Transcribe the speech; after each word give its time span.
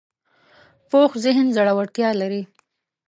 پوخ 0.89 1.11
ذهن 1.23 1.45
زړورتیا 1.57 2.09
لري 2.21 2.41